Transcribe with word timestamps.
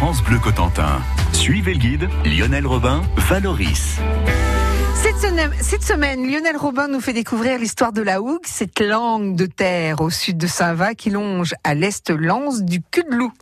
France 0.00 0.22
Bleu 0.22 0.38
Cotentin. 0.38 1.02
Suivez 1.34 1.74
le 1.74 1.78
guide 1.78 2.08
Lionel 2.24 2.66
Robin, 2.66 3.02
Valoris. 3.18 3.98
Cette 5.60 5.82
semaine, 5.82 6.26
Lionel 6.26 6.56
Robin 6.56 6.88
nous 6.88 7.02
fait 7.02 7.12
découvrir 7.12 7.58
l'histoire 7.58 7.92
de 7.92 8.00
la 8.00 8.22
hougue, 8.22 8.40
cette 8.44 8.80
langue 8.80 9.36
de 9.36 9.44
terre 9.44 10.00
au 10.00 10.08
sud 10.08 10.38
de 10.38 10.46
Saint-Va 10.46 10.94
qui 10.94 11.10
longe 11.10 11.54
à 11.64 11.74
l'est 11.74 12.08
l'anse 12.08 12.62
du 12.62 12.80
cul 12.80 13.04
de 13.10 13.14
loup. 13.14 13.32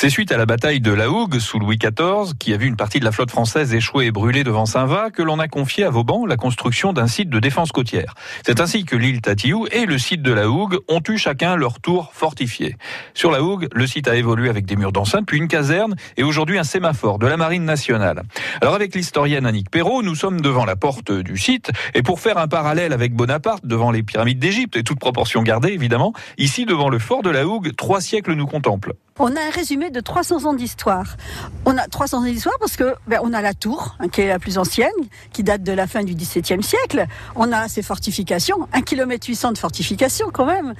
C'est 0.00 0.10
suite 0.10 0.30
à 0.30 0.36
la 0.36 0.46
bataille 0.46 0.80
de 0.80 0.92
la 0.92 1.10
Hougue 1.10 1.40
sous 1.40 1.58
Louis 1.58 1.76
XIV, 1.76 2.34
qui 2.38 2.54
a 2.54 2.56
vu 2.56 2.68
une 2.68 2.76
partie 2.76 3.00
de 3.00 3.04
la 3.04 3.10
flotte 3.10 3.32
française 3.32 3.74
échouer 3.74 4.06
et 4.06 4.10
brûler 4.12 4.44
devant 4.44 4.64
Saint-Va, 4.64 5.10
que 5.10 5.24
l'on 5.24 5.40
a 5.40 5.48
confié 5.48 5.82
à 5.82 5.90
Vauban 5.90 6.24
la 6.24 6.36
construction 6.36 6.92
d'un 6.92 7.08
site 7.08 7.30
de 7.30 7.40
défense 7.40 7.72
côtière. 7.72 8.14
C'est 8.46 8.60
ainsi 8.60 8.84
que 8.84 8.94
l'île 8.94 9.20
Tatiou 9.22 9.66
et 9.72 9.86
le 9.86 9.98
site 9.98 10.22
de 10.22 10.30
la 10.32 10.48
Hougue 10.48 10.78
ont 10.86 11.02
eu 11.08 11.18
chacun 11.18 11.56
leur 11.56 11.80
tour 11.80 12.12
fortifié. 12.12 12.76
Sur 13.12 13.32
la 13.32 13.42
Hougue, 13.42 13.66
le 13.72 13.88
site 13.88 14.06
a 14.06 14.14
évolué 14.14 14.48
avec 14.48 14.66
des 14.66 14.76
murs 14.76 14.92
d'enceinte, 14.92 15.26
puis 15.26 15.38
une 15.38 15.48
caserne 15.48 15.96
et 16.16 16.22
aujourd'hui 16.22 16.60
un 16.60 16.64
sémaphore 16.64 17.18
de 17.18 17.26
la 17.26 17.36
Marine 17.36 17.64
nationale. 17.64 18.22
Alors 18.60 18.76
avec 18.76 18.94
l'historienne 18.94 19.46
Annick 19.46 19.68
Perrault, 19.68 20.04
nous 20.04 20.14
sommes 20.14 20.40
devant 20.40 20.64
la 20.64 20.76
porte 20.76 21.10
du 21.10 21.36
site 21.36 21.72
et 21.94 22.02
pour 22.02 22.20
faire 22.20 22.38
un 22.38 22.46
parallèle 22.46 22.92
avec 22.92 23.14
Bonaparte 23.14 23.66
devant 23.66 23.90
les 23.90 24.04
pyramides 24.04 24.38
d'Égypte 24.38 24.76
et 24.76 24.84
toute 24.84 25.00
proportion 25.00 25.42
gardée 25.42 25.72
évidemment, 25.72 26.12
ici 26.36 26.66
devant 26.66 26.88
le 26.88 27.00
fort 27.00 27.24
de 27.24 27.30
la 27.30 27.44
Hougue, 27.44 27.74
trois 27.74 28.00
siècles 28.00 28.34
nous 28.34 28.46
contemplent. 28.46 28.94
On 29.20 29.34
a 29.34 29.40
un 29.40 29.50
résumé 29.50 29.90
de 29.90 30.00
300 30.00 30.44
ans 30.44 30.54
d'histoire. 30.54 31.16
On 31.64 31.76
a 31.76 31.88
300 31.88 32.18
ans 32.18 32.22
d'histoire 32.22 32.54
parce 32.60 32.76
que 32.76 32.94
ben, 33.08 33.18
on 33.22 33.32
a 33.32 33.42
la 33.42 33.52
tour, 33.52 33.96
hein, 33.98 34.08
qui 34.08 34.20
est 34.20 34.28
la 34.28 34.38
plus 34.38 34.58
ancienne, 34.58 34.90
qui 35.32 35.42
date 35.42 35.64
de 35.64 35.72
la 35.72 35.88
fin 35.88 36.04
du 36.04 36.14
XVIIe 36.14 36.62
siècle. 36.62 37.06
On 37.34 37.52
a 37.52 37.68
ses 37.68 37.82
fortifications, 37.82 38.68
1 38.72 38.82
km 38.82 39.26
800 39.26 39.52
de 39.52 39.58
fortifications 39.58 40.30
quand 40.32 40.46
même, 40.46 40.74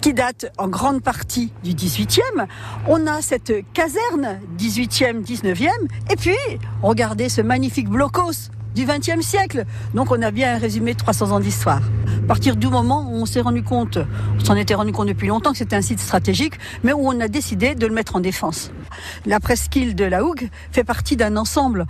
qui 0.00 0.12
date 0.12 0.46
en 0.58 0.66
grande 0.66 1.02
partie 1.02 1.52
du 1.62 1.74
XVIIIe. 1.74 2.48
On 2.88 3.06
a 3.06 3.22
cette 3.22 3.52
caserne 3.72 4.40
18e, 4.58 5.24
19e. 5.24 5.68
Et 6.10 6.16
puis, 6.16 6.36
regardez 6.82 7.28
ce 7.28 7.42
magnifique 7.42 7.88
blocos 7.88 8.50
du 8.74 8.84
XXe 8.84 9.24
siècle. 9.24 9.64
Donc 9.94 10.10
on 10.10 10.20
a 10.22 10.30
bien 10.30 10.54
un 10.54 10.58
résumé 10.58 10.94
de 10.94 10.98
300 10.98 11.32
ans 11.32 11.40
d'histoire. 11.40 11.80
À 12.24 12.26
partir 12.26 12.56
du 12.56 12.68
moment 12.68 13.06
où 13.10 13.16
on 13.16 13.26
s'est 13.26 13.40
rendu 13.40 13.62
compte, 13.62 13.98
on 14.36 14.44
s'en 14.44 14.56
était 14.56 14.74
rendu 14.74 14.92
compte 14.92 15.08
depuis 15.08 15.28
longtemps 15.28 15.52
que 15.52 15.58
c'était 15.58 15.76
un 15.76 15.82
site 15.82 16.00
stratégique, 16.00 16.54
mais 16.82 16.92
où 16.92 17.06
on 17.06 17.20
a 17.20 17.28
décidé 17.28 17.74
de 17.74 17.86
le 17.86 17.94
mettre 17.94 18.16
en 18.16 18.20
défense. 18.20 18.70
La 19.26 19.40
presqu'île 19.40 19.94
de 19.94 20.04
la 20.04 20.24
Hougue 20.24 20.48
fait 20.72 20.84
partie 20.84 21.16
d'un 21.16 21.36
ensemble. 21.36 21.86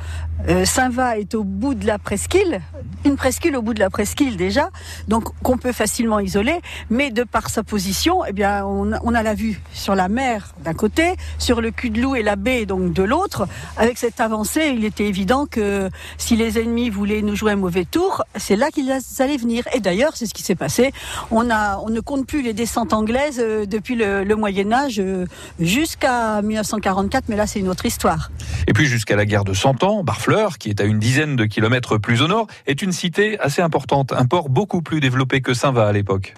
Euh, 0.49 0.65
Saint-Va 0.65 1.19
est 1.19 1.35
au 1.35 1.45
bout 1.45 1.75
de 1.75 1.87
la 1.87 1.99
presqu'île, 1.99 2.61
une 3.05 3.17
presqu'île 3.17 3.57
au 3.57 3.63
bout 3.63 3.75
de 3.75 3.81
la 3.81 3.91
presqu'île 3.91 4.37
déjà, 4.37 4.71
donc 5.09 5.25
qu'on 5.43 5.57
peut 5.57 5.73
facilement 5.73 6.19
isoler, 6.19 6.61
mais 6.91 7.11
de 7.11 7.23
par 7.23 7.49
sa 7.49 7.63
position, 7.63 8.25
eh 8.27 8.33
bien, 8.33 8.65
on, 8.67 8.93
a 8.93 9.23
la 9.23 9.35
vue 9.35 9.61
sur 9.73 9.95
la 9.95 10.09
mer 10.09 10.53
d'un 10.65 10.75
côté, 10.75 11.15
sur 11.39 11.61
le 11.61 11.71
cul 11.71 11.91
de 11.91 12.01
loup 12.01 12.17
et 12.17 12.23
la 12.23 12.37
baie 12.37 12.67
donc 12.67 12.93
de 12.93 13.03
l'autre. 13.03 13.47
Avec 13.77 13.99
cette 13.99 14.21
avancée, 14.21 14.75
il 14.77 14.85
était 14.85 15.07
évident 15.07 15.47
que 15.47 15.89
si 16.19 16.37
les 16.37 16.59
ennemis 16.59 16.74
voulaient 16.91 17.23
nous 17.23 17.37
jouer 17.37 17.53
un 17.53 17.57
mauvais 17.57 17.85
tour, 17.85 18.23
c'est 18.37 18.57
là 18.57 18.71
qu'ils 18.71 18.91
allaient 18.91 19.37
venir. 19.37 19.65
Et 19.75 19.81
d'ailleurs, 19.81 20.17
c'est 20.17 20.27
ce 20.27 20.35
qui 20.35 20.43
s'est 20.43 20.55
passé. 20.55 20.93
On 21.31 21.51
a, 21.51 21.79
on 21.79 21.91
ne 21.91 22.01
compte 22.01 22.27
plus 22.27 22.43
les 22.43 22.53
descentes 22.53 22.93
anglaises 22.93 23.41
euh, 23.41 23.67
depuis 23.67 23.95
le, 23.95 24.25
le 24.25 24.37
Moyen 24.37 24.73
Âge 24.73 25.01
euh, 25.01 25.27
jusqu'à 25.59 26.43
1944, 26.43 27.25
mais 27.29 27.37
là 27.37 27.47
c'est 27.47 27.61
une 27.61 27.69
autre 27.69 27.87
histoire. 27.87 28.31
Et 28.67 28.73
puis 28.73 28.87
jusqu'à 28.87 29.17
la 29.17 29.27
guerre 29.27 29.45
de 29.45 29.55
Cent 29.55 29.83
Ans, 29.83 30.05
Barfleur, 30.05 30.59
qui 30.59 30.71
est 30.71 30.81
à 30.81 30.85
une 30.85 30.99
dizaine 30.99 31.37
de 31.37 31.45
kilomètres 31.45 31.99
plus 31.99 32.23
au 32.23 32.29
nord, 32.29 32.47
est 32.67 32.83
une 32.83 32.93
cité 32.93 33.39
assez 33.41 33.63
importante, 33.63 34.13
un 34.13 34.27
port 34.27 34.49
beaucoup 34.49 34.83
plus 34.83 35.01
développé 35.01 35.41
que 35.41 35.55
Saint-Va 35.55 35.89
à 35.89 35.93
l'époque. 35.93 36.35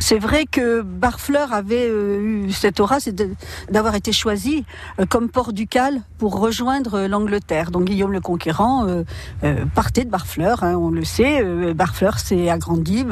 C'est 0.00 0.18
vrai 0.18 0.44
que 0.46 0.82
Barfleur 0.82 1.52
avait 1.52 1.88
euh, 1.88 2.20
eu 2.20 2.52
cette 2.52 2.80
aura, 2.80 2.98
d'avoir 3.70 3.94
été 3.94 4.12
choisi 4.12 4.64
comme 5.08 5.28
port 5.28 5.52
ducal 5.52 6.00
pour 6.18 6.40
rejoindre 6.40 7.06
l'Angleterre. 7.06 7.70
Donc 7.70 7.84
Guillaume 7.84 8.12
le 8.12 8.20
Conquérant 8.20 8.86
de 9.78 10.10
Barfleur, 10.10 10.64
hein, 10.64 10.74
on 10.76 10.90
le 10.90 11.04
sait. 11.04 11.40
Euh, 11.40 11.72
Barfleur 11.72 12.18
s'est 12.18 12.50
agrandi. 12.50 13.06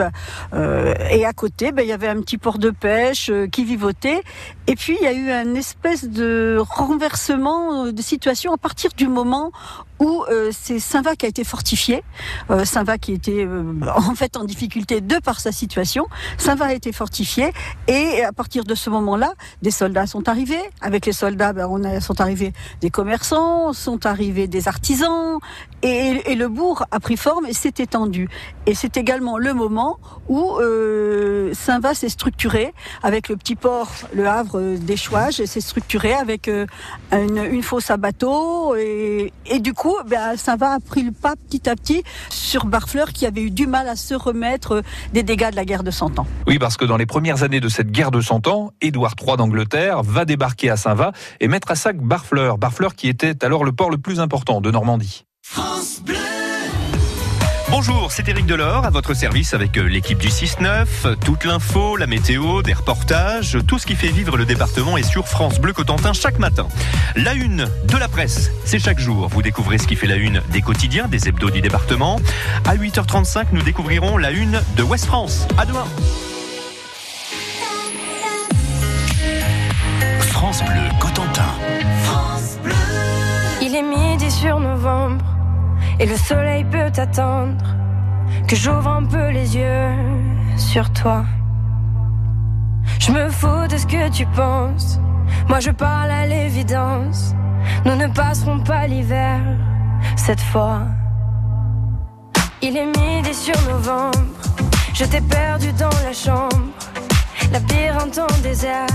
euh, 0.53 0.95
et 1.11 1.25
à 1.25 1.33
côté, 1.33 1.71
ben, 1.71 1.83
il 1.83 1.89
y 1.89 1.93
avait 1.93 2.09
un 2.09 2.21
petit 2.21 2.39
port 2.39 2.59
de 2.59 2.71
pêche 2.71 3.31
euh, 3.31 3.47
qui 3.47 3.65
vivotait. 3.65 4.23
Et 4.67 4.75
puis 4.75 4.97
il 5.01 5.05
y 5.05 5.07
a 5.07 5.13
eu 5.13 5.31
un 5.31 5.55
espèce 5.55 6.09
de 6.09 6.59
renversement 6.59 7.93
de 7.93 8.03
situation 8.03 8.53
à 8.53 8.57
partir 8.57 8.91
du 8.97 9.07
moment 9.07 9.53
où 10.01 10.25
c'est 10.51 10.79
Saint-Va 10.81 11.15
qui 11.15 11.25
a 11.25 11.29
été 11.29 11.45
fortifié. 11.45 12.03
Saint-Va 12.65 12.99
qui 12.99 13.13
était 13.13 13.47
en 13.97 14.15
fait 14.15 14.37
en 14.37 14.45
difficulté 14.45 15.01
de 15.01 15.19
par 15.21 15.39
sa 15.39 15.53
situation. 15.53 16.07
Saint-Va 16.37 16.67
a 16.67 16.73
été 16.73 16.91
fortifié 16.93 17.53
et 17.87 18.25
à 18.25 18.33
partir 18.33 18.65
de 18.65 18.75
ce 18.75 18.91
moment-là, 18.91 19.33
des 19.63 19.71
soldats 19.71 20.07
sont 20.07 20.29
arrivés. 20.29 20.61
Avec 20.81 21.07
les 21.07 21.13
soldats, 21.13 21.53
ben, 21.53 21.69
on 21.71 21.85
a, 21.85 22.01
sont 22.01 22.21
arrivés 22.21 22.53
des 22.81 22.91
commerçants, 22.91 23.73
sont 23.73 24.05
arrivés 24.05 24.49
des 24.49 24.67
artisans 24.67 25.39
et, 25.83 26.23
et 26.27 26.35
le 26.35 26.49
bourg 26.57 26.85
a 26.91 26.99
pris 26.99 27.17
forme 27.17 27.47
et 27.47 27.53
s'est 27.53 27.75
étendu. 27.79 28.29
Et 28.67 28.75
c'est 28.75 28.97
également 28.97 29.39
le 29.39 29.55
moment 29.55 29.99
où 30.29 30.59
euh, 30.59 31.53
Saint-Va 31.55 31.95
s'est 31.95 32.09
structuré 32.09 32.75
avec 33.03 33.29
le 33.29 33.37
petit 33.37 33.55
port, 33.55 33.89
le 34.13 34.27
Havre 34.27 34.59
euh, 34.59 34.77
d'Échouage, 34.77 35.39
et 35.39 35.47
s'est 35.47 35.61
structuré 35.61 36.13
avec 36.15 36.49
euh, 36.49 36.67
une, 37.13 37.45
une 37.45 37.63
fosse 37.63 37.91
à 37.91 37.97
bateau 37.97 38.75
et, 38.75 39.33
et 39.47 39.61
du 39.61 39.73
coup, 39.73 39.95
ben, 40.09 40.37
Saint-Va 40.37 40.73
a 40.73 40.81
pris 40.81 41.03
le 41.03 41.13
pas 41.13 41.35
petit 41.37 41.69
à 41.69 41.77
petit 41.77 42.03
sur 42.31 42.67
Barfleur 42.67 43.13
qui 43.13 43.27
avait 43.27 43.43
eu 43.43 43.51
du 43.51 43.67
mal 43.67 43.89
à 43.89 43.95
se 43.95 44.15
remettre 44.15 44.83
des 45.13 45.23
dégâts 45.23 45.51
de 45.51 45.57
la 45.57 45.65
guerre 45.65 45.85
de 45.85 45.91
Cent 45.91 46.19
Ans. 46.19 46.27
Oui, 46.47 46.59
parce 46.59 46.77
que 46.77 46.85
dans 46.85 46.97
les 46.97 47.07
premières 47.07 47.43
années 47.43 47.61
de 47.61 47.69
cette 47.69 47.91
guerre 47.93 48.11
de 48.11 48.21
Cent 48.21 48.47
Ans, 48.49 48.73
Édouard 48.81 49.15
III 49.21 49.37
d'Angleterre 49.37 50.03
va 50.03 50.25
débarquer 50.25 50.71
à 50.71 50.77
Saint-Va 50.77 51.13
et 51.41 51.49
mettre 51.49 51.71
à 51.71 51.77
sac 51.77 51.99
Barfleur. 51.99 52.59
Barfleur 52.59 52.95
qui 52.95 53.09
était 53.09 53.45
alors 53.45 53.65
le 53.65 53.73
port 53.73 53.91
le 53.91 53.99
plus 53.99 54.21
important 54.21 54.61
de 54.61 54.71
Normandie. 54.71 55.25
Bonjour, 57.79 58.11
c'est 58.11 58.27
Eric 58.27 58.47
Delors 58.47 58.87
à 58.87 58.91
votre 58.91 59.13
service 59.13 59.53
avec 59.53 59.77
euh, 59.77 59.83
l'équipe 59.83 60.17
du 60.17 60.29
6-9. 60.29 61.19
Toute 61.23 61.45
l'info, 61.45 61.99
la 61.99 62.07
météo, 62.07 62.63
des 62.63 62.73
reportages, 62.73 63.59
tout 63.69 63.79
ce 63.79 63.85
qui 63.85 63.97
fait 63.97 64.09
vivre 64.09 64.39
le 64.39 64.47
département 64.47 64.97
est 64.97 65.03
sur 65.03 65.29
France 65.29 65.59
Bleu 65.61 65.75
Cotentin 65.75 66.15
chaque 66.15 66.39
matin. 66.39 66.69
La 67.17 67.35
une 67.35 67.69
de 67.85 67.97
la 67.99 68.09
presse, 68.09 68.51
c'est 68.65 68.79
chaque 68.79 68.99
jour. 68.99 69.29
Vous 69.29 69.43
découvrez 69.43 69.77
ce 69.77 69.87
qui 69.87 69.95
fait 69.95 70.07
la 70.07 70.17
une 70.17 70.41
des 70.53 70.63
quotidiens, 70.63 71.07
des 71.07 71.29
hebdos 71.29 71.51
du 71.51 71.61
département. 71.61 72.19
À 72.65 72.77
8h35, 72.77 73.49
nous 73.53 73.61
découvrirons 73.61 74.17
la 74.17 74.31
une 74.31 74.59
de 74.79 74.83
West 74.83 75.05
France. 75.05 75.47
À 75.59 75.67
demain. 75.67 75.85
France 80.31 80.65
Bleu 80.65 80.81
Cotentin. 80.99 81.43
Il 83.61 83.75
est 83.75 83.83
midi 83.83 84.31
sur 84.31 84.61
novembre 84.61 85.36
et 85.99 86.07
le 86.07 86.17
soleil 86.17 86.65
peut 86.65 86.91
attendre 86.97 87.65
que 88.49 88.57
j'ouvre 88.57 88.89
un 88.89 89.05
peu 89.05 89.31
les 89.31 89.57
yeux 89.57 89.91
sur 90.57 90.93
toi. 90.93 91.25
Je 92.99 93.11
me 93.13 93.29
fous 93.31 93.67
de 93.69 93.77
ce 93.77 93.87
que 93.87 94.09
tu 94.11 94.27
penses, 94.27 94.99
moi 95.49 95.61
je 95.61 95.71
parle 95.71 96.11
à 96.11 96.27
l'évidence. 96.27 97.35
Nous 97.85 97.97
ne 97.97 98.07
passerons 98.09 98.61
pas 98.61 98.87
l'hiver 98.87 99.41
cette 100.17 100.41
fois. 100.41 100.83
Il 102.63 102.77
est 102.77 102.87
midi 102.87 103.35
sur 103.35 103.61
novembre, 103.69 104.19
je 104.95 105.05
t'ai 105.05 105.21
perdu 105.21 105.73
dans 105.73 105.99
la 106.05 106.13
chambre, 106.13 106.71
labyrinthe 107.53 108.19
en 108.19 108.43
désert. 108.43 108.87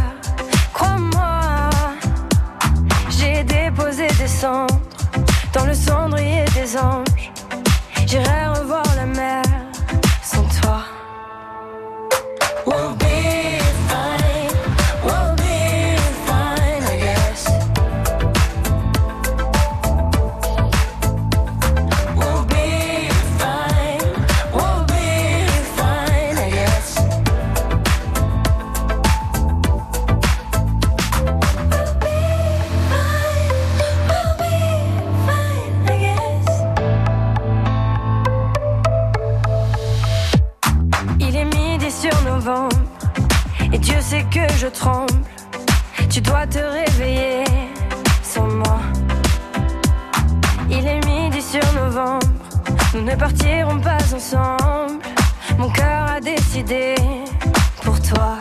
Crois-moi. 0.74 1.70
J'ai 3.10 3.44
déposé 3.44 4.08
des 4.08 4.28
cendres 4.28 4.91
anges. 6.76 7.32
J'irai 8.08 8.41
et 43.74 43.78
Dieu 43.78 44.00
sait 44.02 44.26
que 44.32 44.48
je 44.58 44.68
tremble. 44.68 45.14
Tu 46.10 46.22
dois 46.22 46.46
te 46.46 46.60
réveiller 46.60 47.44
sans 48.24 48.48
moi. 48.48 48.80
Il 50.70 50.86
est 50.88 51.06
midi 51.06 51.42
sur 51.42 51.62
novembre, 51.74 52.28
nous 52.94 53.02
ne 53.02 53.16
partirons 53.16 53.80
pas 53.80 53.98
ensemble. 54.16 55.02
Mon 55.58 55.70
cœur 55.70 56.12
a 56.16 56.20
décidé 56.20 56.96
pour 57.84 58.02
toi. 58.02 58.38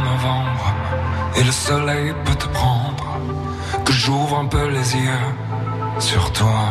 Novembre 0.00 0.74
et 1.36 1.42
le 1.42 1.52
soleil 1.52 2.14
peut 2.24 2.34
te 2.34 2.46
prendre, 2.48 3.18
que 3.84 3.92
j'ouvre 3.92 4.38
un 4.38 4.46
peu 4.46 4.68
les 4.68 4.96
yeux 4.96 5.30
sur 5.98 6.32
toi. 6.32 6.66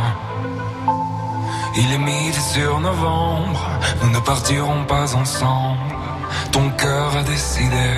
Il 1.75 1.91
est 1.91 1.97
midi 1.97 2.39
sur 2.39 2.79
novembre, 2.79 3.67
nous 4.01 4.09
ne 4.11 4.19
partirons 4.19 4.85
pas 4.85 5.15
ensemble. 5.15 5.95
Ton 6.51 6.69
cœur 6.71 7.17
a 7.17 7.23
décidé 7.23 7.89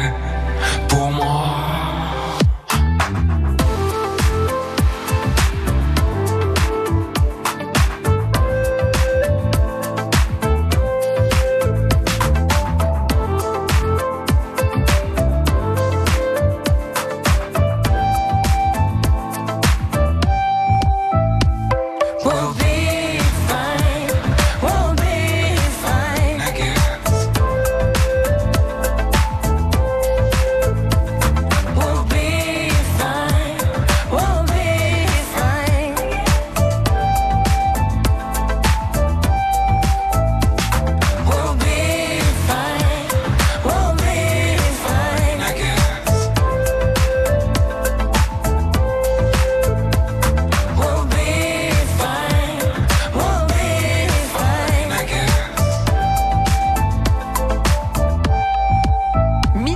pour 0.88 1.12
moi. 1.12 1.85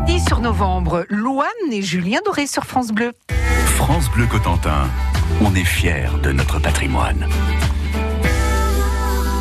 Midi 0.02 0.20
sur 0.22 0.40
novembre, 0.40 1.06
Louane 1.10 1.48
et 1.72 1.82
Julien 1.82 2.20
Doré 2.24 2.48
sur 2.48 2.64
France 2.64 2.92
Bleu. 2.92 3.12
France 3.76 4.10
Bleu 4.12 4.28
Cotentin, 4.28 4.88
on 5.42 5.54
est 5.56 5.66
fiers 5.66 6.10
de 6.24 6.32
notre 6.32 6.60
patrimoine. 6.60 7.28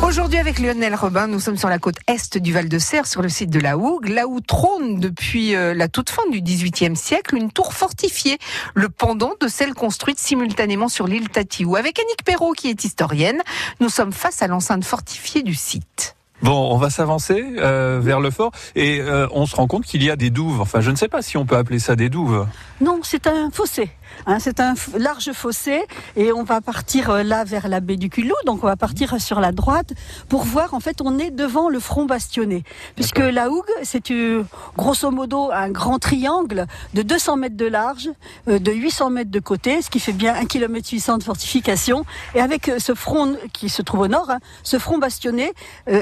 Aujourd'hui 0.03 0.37
avec 0.37 0.59
Lionel 0.59 0.95
Robin, 0.95 1.27
nous 1.27 1.39
sommes 1.39 1.55
sur 1.55 1.69
la 1.69 1.79
côte 1.79 1.97
est 2.07 2.37
du 2.37 2.51
Val 2.51 2.67
de 2.67 2.77
Serre, 2.77 3.07
sur 3.07 3.21
le 3.21 3.29
site 3.29 3.51
de 3.51 3.59
la 3.59 3.77
Hougue, 3.77 4.09
là 4.09 4.27
où 4.27 4.41
trône 4.41 4.99
depuis 4.99 5.55
euh, 5.55 5.73
la 5.73 5.87
toute 5.87 6.09
fin 6.09 6.27
du 6.29 6.41
XVIIIe 6.41 6.95
siècle 6.95 7.35
une 7.35 7.51
tour 7.51 7.73
fortifiée, 7.73 8.37
le 8.73 8.89
pendant 8.89 9.33
de 9.39 9.47
celle 9.47 9.73
construite 9.73 10.19
simultanément 10.19 10.89
sur 10.89 11.07
l'île 11.07 11.29
Tatiou. 11.29 11.77
Avec 11.77 11.99
Annick 11.99 12.23
Perrault 12.25 12.53
qui 12.53 12.69
est 12.69 12.83
historienne, 12.83 13.41
nous 13.79 13.89
sommes 13.89 14.13
face 14.13 14.41
à 14.41 14.47
l'enceinte 14.47 14.83
fortifiée 14.83 15.43
du 15.43 15.53
site. 15.53 16.15
Bon, 16.41 16.73
on 16.73 16.77
va 16.77 16.89
s'avancer 16.89 17.43
euh, 17.57 17.99
vers 18.01 18.21
le 18.21 18.31
fort 18.31 18.51
et 18.75 19.01
euh, 19.01 19.27
on 19.31 19.45
se 19.45 19.55
rend 19.55 19.67
compte 19.67 19.85
qu'il 19.85 20.03
y 20.03 20.09
a 20.09 20.15
des 20.15 20.29
douves. 20.29 20.61
Enfin, 20.61 20.79
je 20.79 20.89
ne 20.89 20.95
sais 20.95 21.09
pas 21.09 21.21
si 21.21 21.35
on 21.37 21.45
peut 21.45 21.57
appeler 21.57 21.79
ça 21.79 21.95
des 21.95 22.09
douves. 22.09 22.47
Non, 22.81 23.01
c'est 23.03 23.27
un 23.27 23.49
fossé. 23.51 23.89
Hein, 24.25 24.39
c'est 24.39 24.61
un 24.61 24.73
large 24.97 25.31
fossé 25.33 25.85
et 26.15 26.31
on 26.31 26.43
va 26.43 26.61
partir 26.61 27.09
euh, 27.09 27.23
là 27.23 27.43
vers 27.43 27.67
la 27.67 27.81
baie 27.81 27.97
du 27.97 28.09
Culot, 28.09 28.35
donc 28.45 28.63
on 28.63 28.67
va 28.67 28.75
partir 28.75 29.19
sur 29.21 29.39
la 29.41 29.51
droite 29.51 29.93
pour 30.29 30.43
voir. 30.43 30.73
En 30.73 30.79
fait, 30.79 31.01
on 31.01 31.19
est 31.19 31.29
devant 31.29 31.69
le 31.69 31.79
front 31.79 32.05
bastionné, 32.05 32.63
puisque 32.95 33.19
la 33.19 33.49
Hougue, 33.49 33.69
c'est 33.83 34.11
euh, 34.11 34.43
grosso 34.77 35.11
modo 35.11 35.51
un 35.51 35.69
grand 35.69 35.99
triangle 35.99 36.67
de 36.93 37.01
200 37.01 37.37
mètres 37.37 37.57
de 37.57 37.65
large, 37.65 38.09
euh, 38.47 38.59
de 38.59 38.71
800 38.71 39.09
mètres 39.09 39.31
de 39.31 39.39
côté, 39.39 39.81
ce 39.81 39.89
qui 39.89 39.99
fait 39.99 40.13
bien 40.13 40.33
1 40.35 40.45
km 40.45 40.89
800 40.89 41.17
de 41.17 41.23
fortification. 41.23 42.05
Et 42.33 42.41
avec 42.41 42.71
ce 42.77 42.93
front 42.95 43.35
qui 43.51 43.67
se 43.67 43.81
trouve 43.81 44.01
au 44.01 44.07
nord, 44.07 44.29
hein, 44.29 44.39
ce 44.63 44.79
front 44.79 44.97
bastionné 44.97 45.53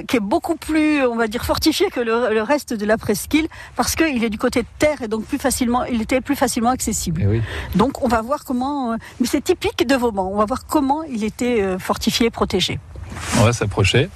qui 0.07 0.17
est 0.17 0.21
beaucoup 0.21 0.55
plus, 0.55 1.05
on 1.05 1.15
va 1.15 1.27
dire, 1.27 1.43
fortifié 1.43 1.89
que 1.89 1.99
le, 1.99 2.33
le 2.33 2.41
reste 2.41 2.73
de 2.73 2.85
la 2.85 2.97
presqu'île, 2.97 3.47
parce 3.75 3.95
qu'il 3.95 4.23
est 4.23 4.29
du 4.29 4.37
côté 4.37 4.61
de 4.61 4.67
terre 4.79 5.01
et 5.01 5.07
donc 5.07 5.25
plus 5.25 5.37
facilement, 5.37 5.83
il 5.85 6.01
était 6.01 6.21
plus 6.21 6.35
facilement 6.35 6.66
accessible. 6.71 7.21
Eh 7.23 7.27
oui. 7.27 7.41
Donc 7.75 8.03
on 8.03 8.07
va 8.07 8.21
voir 8.21 8.43
comment, 8.45 8.93
euh, 8.93 8.95
mais 9.19 9.27
c'est 9.27 9.43
typique 9.43 9.87
de 9.87 9.95
Vauban, 9.95 10.29
on 10.31 10.37
va 10.37 10.45
voir 10.45 10.65
comment 10.65 11.03
il 11.03 11.23
était 11.23 11.61
euh, 11.61 11.79
fortifié, 11.79 12.29
protégé. 12.29 12.79
On 13.39 13.43
va 13.43 13.53
s'approcher. 13.53 14.09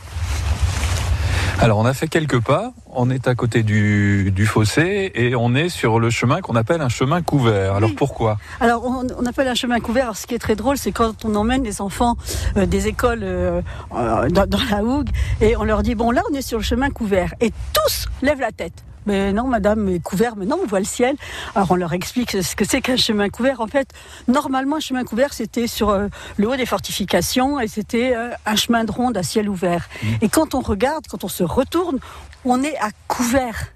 Alors, 1.59 1.77
on 1.77 1.85
a 1.85 1.93
fait 1.93 2.07
quelques 2.07 2.39
pas. 2.39 2.73
On 2.87 3.11
est 3.11 3.27
à 3.27 3.35
côté 3.35 3.61
du, 3.61 4.31
du 4.31 4.47
fossé 4.47 5.11
et 5.13 5.35
on 5.35 5.53
est 5.53 5.69
sur 5.69 5.99
le 5.99 6.09
chemin 6.09 6.41
qu'on 6.41 6.55
appelle 6.55 6.81
un 6.81 6.89
chemin 6.89 7.21
couvert. 7.21 7.75
Alors 7.75 7.91
Oui. 7.91 7.95
pourquoi? 7.95 8.37
Alors 8.59 8.83
on, 8.83 9.05
on 9.17 9.25
appelle 9.27 9.47
un 9.47 9.53
chemin 9.53 9.79
couvert, 9.79 10.05
Alors, 10.05 10.17
ce 10.17 10.25
qui 10.25 10.33
est 10.33 10.39
très 10.39 10.55
drôle, 10.55 10.77
c'est 10.77 10.91
quand 10.91 11.23
on 11.23 11.35
emmène 11.35 11.63
les 11.63 11.79
enfants 11.79 12.15
euh, 12.57 12.65
des 12.65 12.87
écoles 12.87 13.19
euh, 13.21 13.61
dans, 13.91 14.47
dans 14.47 14.63
la 14.71 14.83
Hougue 14.83 15.09
et 15.39 15.55
on 15.55 15.63
leur 15.63 15.83
dit, 15.83 15.93
bon 15.93 16.09
là 16.09 16.23
on 16.31 16.33
est 16.35 16.41
sur 16.41 16.57
le 16.57 16.63
chemin 16.63 16.89
couvert 16.89 17.33
et 17.41 17.51
tous 17.73 18.07
lèvent 18.23 18.41
la 18.41 18.51
tête. 18.51 18.83
Mais 19.05 19.33
non, 19.33 19.47
madame, 19.47 19.81
mais 19.81 19.99
couvert, 19.99 20.35
mais 20.35 20.45
non, 20.45 20.59
on 20.63 20.67
voit 20.67 20.79
le 20.79 20.85
ciel. 20.85 21.15
Alors 21.55 21.71
on 21.71 21.75
leur 21.75 21.93
explique 21.93 22.31
ce 22.31 22.55
que 22.55 22.65
c'est 22.65 22.81
qu'un 22.81 22.97
chemin 22.97 23.29
couvert. 23.29 23.61
En 23.61 23.67
fait, 23.67 23.89
normalement, 24.27 24.77
un 24.77 24.81
chemin 24.81 25.03
couvert, 25.03 25.33
c'était 25.33 25.67
sur 25.67 25.89
euh, 25.89 26.07
le 26.37 26.47
haut 26.47 26.55
des 26.55 26.65
fortifications 26.65 27.59
et 27.59 27.67
c'était 27.67 28.15
euh, 28.15 28.29
un 28.45 28.55
chemin 28.55 28.83
de 28.83 28.91
ronde 28.91 29.17
à 29.17 29.23
ciel 29.23 29.49
ouvert. 29.49 29.89
Et 30.21 30.29
quand 30.29 30.55
on 30.55 30.61
regarde, 30.61 31.05
quand 31.07 31.23
on 31.23 31.29
se 31.29 31.43
retourne, 31.43 31.99
on 32.45 32.63
est 32.63 32.77
à 32.77 32.89
couvert. 33.07 33.67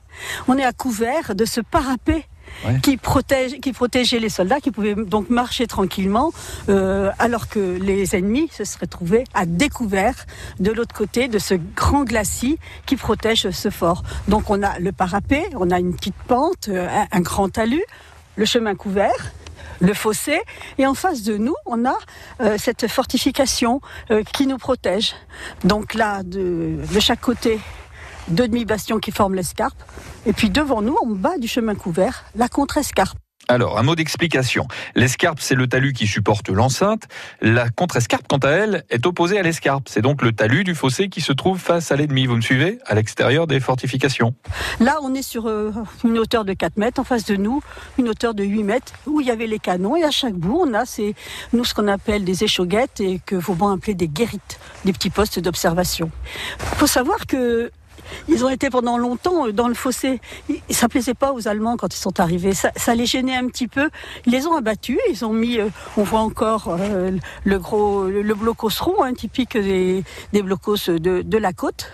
On 0.48 0.58
est 0.58 0.64
à 0.64 0.74
couvert 0.74 1.36
de 1.36 1.46
ce 1.46 1.62
parapet 1.62 2.26
Qui, 2.82 2.98
protège, 2.98 3.60
protégeait 3.74 4.20
les 4.20 4.30
soldats, 4.30 4.60
qui 4.60 4.72
pouvaient 4.72 4.96
donc 4.96 5.30
marcher 5.30 5.68
tranquillement, 5.68 6.32
euh, 6.70 7.12
alors 7.20 7.48
que 7.48 7.60
les 7.60 8.16
ennemis 8.16 8.50
se 8.52 8.64
seraient 8.64 8.88
trouvés 8.88 9.24
à 9.34 9.46
découvert 9.46 10.26
de 10.60 10.72
l'autre 10.72 10.96
côté 10.96 11.28
de 11.28 11.38
ce 11.38 11.54
grand 11.54 12.06
glacis 12.06 12.58
qui 12.86 12.96
protège 12.96 13.50
ce 13.52 13.70
fort. 13.70 14.04
Donc 14.28 14.50
on 14.50 14.64
a 14.64 14.80
le 14.80 14.92
parapet, 14.92 15.46
on 15.56 15.70
a 15.70 15.80
une 15.80 15.96
petite 15.96 16.16
pente, 16.28 16.70
euh, 16.70 16.88
un, 17.12 17.22
grand 17.22 17.50
talus, 17.50 17.84
le 18.36 18.46
chemin 18.46 18.76
couvert 18.76 19.34
le 19.82 19.94
fossé, 19.94 20.40
et 20.78 20.88
en 20.88 20.94
face 20.94 21.24
de 21.24 21.36
nous, 21.36 21.56
on 21.66 21.86
a 21.86 21.98
euh, 22.40 22.56
cette 22.58 22.88
fortification 22.88 23.82
qui 24.32 24.48
nous 24.48 24.58
protège. 24.58 25.16
Donc 25.66 25.96
là, 25.96 26.24
de 26.24 26.80
chaque 27.02 27.20
côté, 27.20 27.60
deux 28.28 28.48
demi-bastions 28.48 29.00
qui 29.00 29.12
forment 29.12 29.36
l'escarpe, 29.36 29.82
et 30.26 30.34
puis 30.34 30.50
devant 30.50 30.82
nous, 30.82 30.96
en 31.02 31.08
bas 31.08 31.38
du 31.38 31.48
chemin 31.48 31.76
couvert, 31.76 32.26
la 32.36 32.48
contre-escarpe. 32.48 33.18
Alors, 33.48 33.78
un 33.78 33.84
mot 33.84 33.94
d'explication. 33.94 34.68
L'escarpe, 34.96 35.40
c'est 35.40 35.54
le 35.54 35.68
talus 35.68 35.94
qui 35.94 36.08
supporte 36.08 36.50
l'enceinte. 36.50 37.04
La 37.42 37.70
contre-escarpe, 37.70 38.26
quant 38.28 38.38
à 38.38 38.50
elle, 38.50 38.84
est 38.90 39.06
opposée 39.06 39.38
à 39.38 39.44
l'escarpe. 39.44 39.88
C'est 39.88 40.02
donc 40.02 40.24
le 40.24 40.32
talus 40.32 40.64
du 40.64 40.74
fossé 40.74 41.10
qui 41.10 41.22
se 41.22 41.32
trouve 41.32 41.60
face 41.60 41.92
à 41.92 41.96
l'ennemi. 41.96 42.26
Vous 42.26 42.36
me 42.36 42.42
suivez? 42.42 42.80
À 42.88 42.96
l'extérieur 42.96 43.46
des 43.46 43.60
fortifications. 43.60 44.34
Là, 44.80 44.98
on 45.04 45.14
est 45.14 45.22
sur 45.22 45.48
euh, 45.48 45.72
une 46.04 46.18
hauteur 46.18 46.44
de 46.44 46.54
4 46.54 46.78
mètres, 46.78 47.00
en 47.00 47.04
face 47.04 47.26
de 47.26 47.36
nous, 47.36 47.62
une 48.00 48.10
hauteur 48.10 48.34
de 48.34 48.44
8 48.44 48.64
mètres, 48.64 48.94
où 49.06 49.22
il 49.22 49.28
y 49.28 49.32
avait 49.32 49.48
les 49.48 49.60
canons, 49.60 49.96
et 49.96 50.04
à 50.04 50.12
chaque 50.12 50.34
bout, 50.34 50.64
on 50.66 50.74
a 50.74 50.86
ces, 50.86 51.14
nous, 51.54 51.66
ce 51.66 51.76
qu'on 51.76 51.88
appelle 51.88 52.26
des 52.26 52.44
échauguettes, 52.44 53.00
et 53.00 53.22
que 53.24 53.36
Vauban 53.36 53.76
appelait 53.76 53.94
des 53.94 54.08
guérites, 54.08 54.60
des 54.86 54.94
petits 54.94 55.12
postes 55.12 55.40
d'observation. 55.40 56.10
Il 56.60 56.78
faut 56.78 56.88
savoir 56.88 57.28
que 57.28 57.70
ils 58.28 58.44
ont 58.46 58.50
été 58.50 58.70
pendant 58.70 58.98
longtemps 58.98 59.48
euh, 59.48 59.52
dans 59.52 59.68
le 59.68 59.74
fossé. 59.74 60.22
Ça 60.70 60.88
plaisait 60.88 61.14
pas 61.14 61.34
aux 61.34 61.48
Allemands 61.48 61.78
quand 61.78 61.94
ils 61.94 62.00
sont 62.00 62.20
arrivés. 62.20 62.54
Ça, 62.54 62.96
les 62.96 63.06
gênait 63.06 63.36
un 63.36 63.48
petit 63.48 63.68
peu. 63.68 63.90
Ils 64.26 64.32
les 64.32 64.48
ont 64.48 64.56
abattus. 64.56 65.00
Ils 65.10 65.26
ont 65.26 65.34
mis, 65.34 65.60
euh, 65.60 65.70
on 65.98 66.04
voit 66.04 66.22
encore 66.22 66.76
euh, 66.80 67.12
le 67.44 67.60
gros, 67.60 68.06
le, 68.06 68.34
blocos 68.34 68.70
rond, 68.80 69.04
hein, 69.04 69.14
typique 69.14 69.58
des, 69.58 70.04
blocos 70.34 70.90
de 70.90 71.38
la 71.38 71.54
côte. 71.54 71.92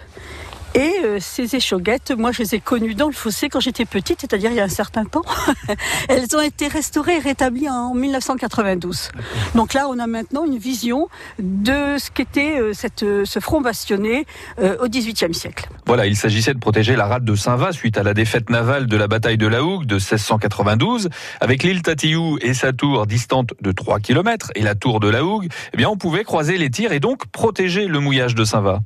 Et 0.74 0.94
euh, 1.04 1.18
ces 1.20 1.56
échauguettes, 1.56 2.12
moi 2.12 2.32
je 2.32 2.44
les 2.44 2.56
ai 2.56 2.60
connues 2.60 2.96
dans 2.96 3.08
le 3.08 3.14
fossé 3.14 3.50
quand 3.50 3.60
j'étais 3.60 3.86
petite, 3.86 4.22
c'est-à-dire 4.22 4.52
il 4.52 4.58
y 4.58 4.60
a 4.60 4.64
un 4.64 4.70
certain 4.70 5.06
temps. 5.06 5.24
Elles 6.10 6.28
ont 6.36 6.42
été 6.42 6.68
restaurées 6.68 7.18
et 7.18 7.20
rétablies 7.20 7.70
en 7.70 7.94
1992. 7.94 9.12
Donc 9.56 9.74
là, 9.74 9.88
on 9.90 10.00
a 10.00 10.08
maintenant 10.08 10.46
une 10.46 10.58
vision 10.58 11.10
de 11.40 11.98
ce 11.98 12.10
qu'était 12.10 12.60
euh, 12.60 12.74
cette, 12.74 13.04
euh, 13.04 13.26
ce 13.26 13.40
front 13.40 13.62
bastionné 13.62 14.26
euh, 14.60 14.78
au 14.82 14.88
XVIIIe 14.88 15.34
siècle. 15.34 15.70
Voilà, 15.86 16.06
il 16.06 16.16
s'agissait 16.16 16.54
de 16.54 16.60
protéger 16.60 16.96
la 16.96 17.08
rade 17.08 17.26
de 17.26 17.36
Saint-Va 17.36 17.72
suite 17.72 17.98
à 17.98 18.04
la 18.04 18.14
défaite 18.14 18.50
navale 18.50 18.88
de 18.88 18.98
la 18.98 19.08
bataille 19.08 19.38
de 19.38 19.48
la 19.48 19.64
Hougue 19.64 19.86
de 19.86 19.96
1692. 19.96 21.10
Avec 21.42 21.64
l'île 21.64 21.82
Tatiou 21.82 22.38
et 22.42 22.54
sa 22.54 22.72
tour 22.72 23.08
distante 23.08 23.54
de 23.62 23.72
3 23.72 24.00
km 24.00 24.52
et 24.56 24.62
la 24.62 24.76
tour 24.76 25.00
de 25.00 25.10
la 25.10 25.24
Hougue, 25.24 25.50
eh 25.74 25.78
bien, 25.78 25.90
on 25.90 25.98
pouvait 25.98 26.24
croiser 26.24 26.58
les 26.58 26.70
tirs 26.70 26.94
et 26.94 27.00
donc 27.00 27.28
protéger 27.28 27.88
le 27.88 28.00
mouillage 28.00 28.36
de 28.36 28.46
Saint-Va. 28.46 28.82